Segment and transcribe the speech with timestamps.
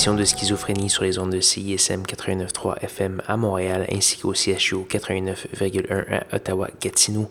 [0.00, 6.22] De Schizophrénie sur les ondes de CISM 89.3 FM à Montréal ainsi qu'au CHU 89.1
[6.32, 7.28] à Ottawa-Gatineau.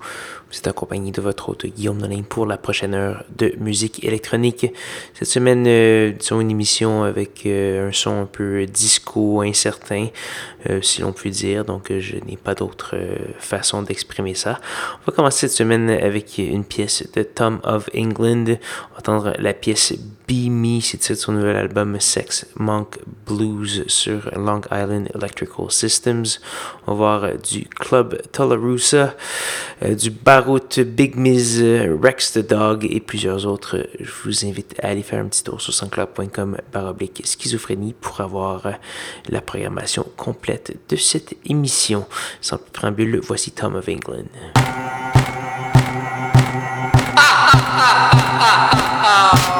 [0.51, 4.67] Vous êtes accompagné de votre hôte Guillaume Nolin pour la prochaine heure de musique électronique.
[5.15, 10.09] Cette semaine, euh, disons une émission avec euh, un son un peu disco, incertain,
[10.81, 11.65] si l'on peut dire.
[11.65, 12.95] Donc, je n'ai pas d'autre
[13.39, 14.59] façon d'exprimer ça.
[15.01, 18.45] On va commencer cette semaine avec une pièce de Tom of England.
[18.47, 19.93] On va entendre la pièce
[20.27, 26.25] Be Me, c'est son nouvel album Sex Monk Blues sur Long Island Electrical Systems.
[26.85, 29.15] On va voir du Club Tularosa,
[29.81, 33.87] du Barout, Big Miz, Rex the Dog et plusieurs autres.
[33.99, 38.67] Je vous invite à aller faire un petit tour sur sansclub.com baroblique schizophrénie pour avoir
[39.29, 40.48] la programmation complète
[40.89, 42.05] de cette émission.
[42.41, 44.25] Sans plus préambule, voici Tom of England.
[47.15, 48.11] Ah, ah,
[49.03, 49.58] ah,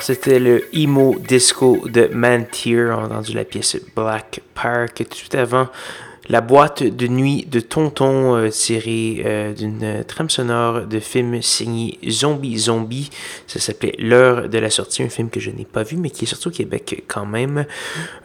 [0.00, 2.86] C'était le emo disco de Mantier.
[2.86, 5.68] On a entendu la pièce Black Park tout avant
[6.30, 11.98] la boîte de nuit de Tonton, euh, tirée euh, d'une trame sonore de film signé
[12.08, 13.10] Zombie Zombie.
[13.50, 16.24] Ça s'appelait L'heure de la sortie, un film que je n'ai pas vu, mais qui
[16.24, 17.66] est sorti au Québec quand même.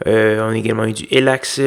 [0.06, 1.58] Euh, on a également eu du Elax,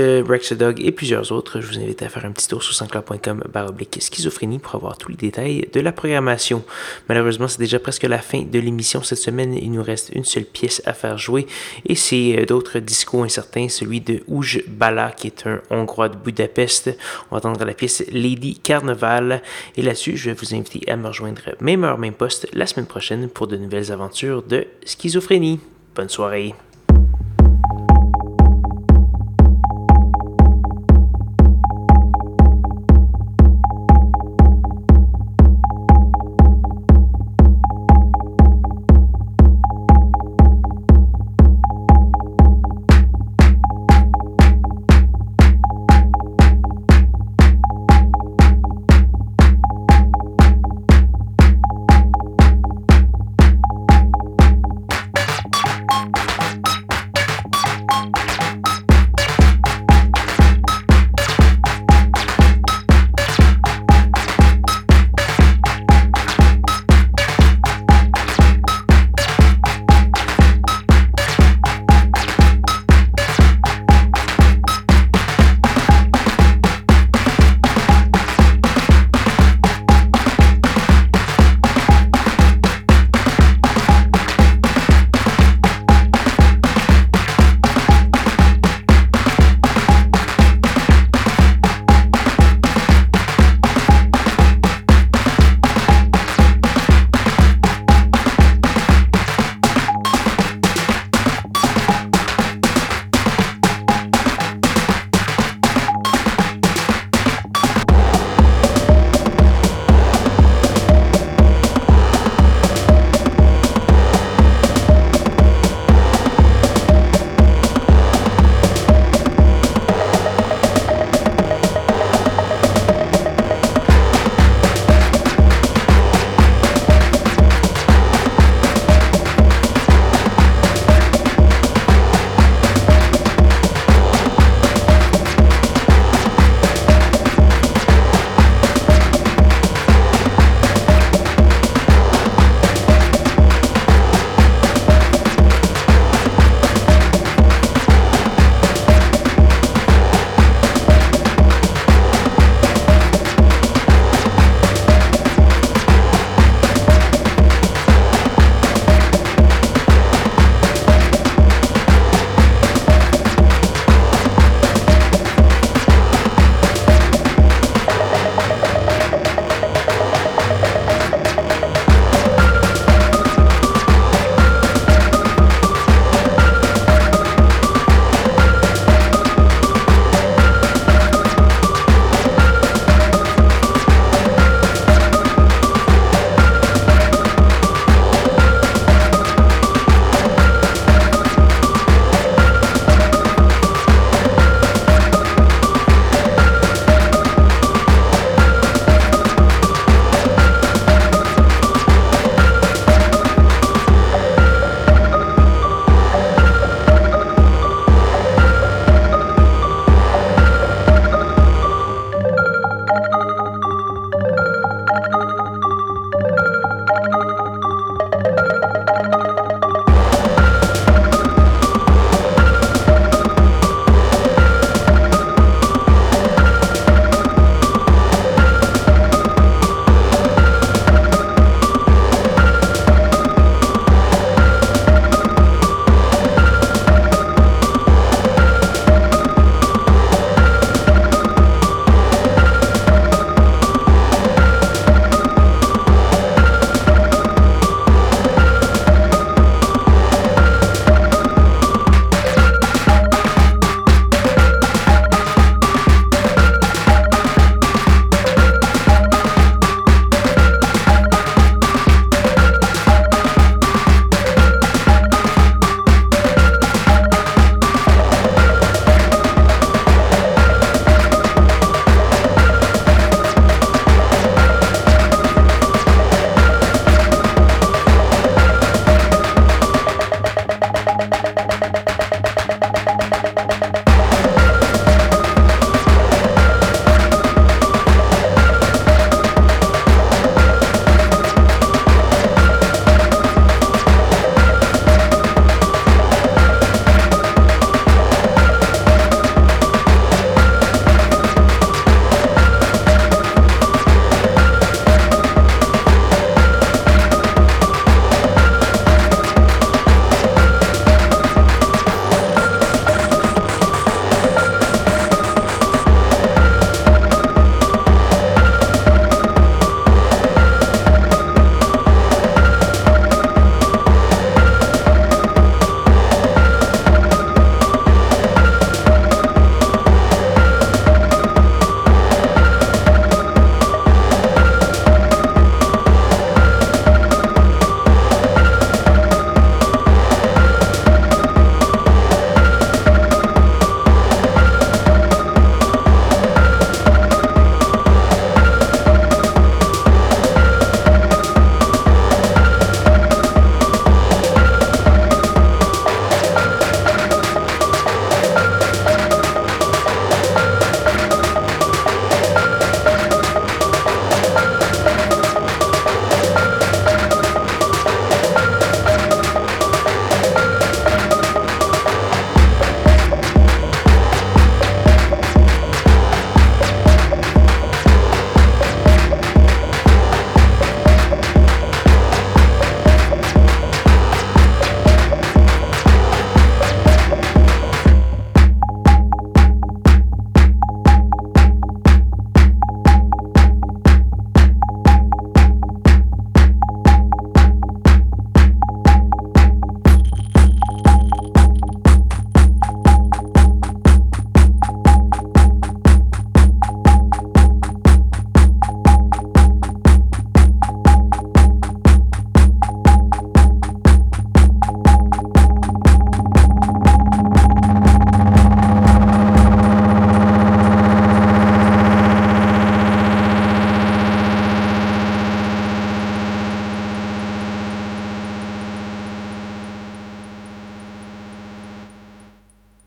[0.53, 1.59] Dog et plusieurs autres.
[1.59, 5.09] Je vous invite à faire un petit tour sur sanscloud.com baroblique schizophrénie pour avoir tous
[5.09, 6.63] les détails de la programmation.
[7.09, 9.53] Malheureusement, c'est déjà presque la fin de l'émission cette semaine.
[9.53, 11.45] Il nous reste une seule pièce à faire jouer
[11.85, 16.95] et c'est d'autres discos incertains, celui de Ouj Bala, qui est un Hongrois de Budapest.
[17.29, 19.41] On va entendre la pièce Lady Carnival.
[19.75, 22.85] Et là-dessus, je vais vous inviter à me rejoindre même heure, même poste la semaine
[22.85, 25.59] prochaine pour de nouvelles aventures de schizophrénie.
[25.95, 26.55] Bonne soirée.